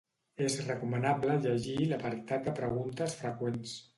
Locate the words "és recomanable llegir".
0.45-1.77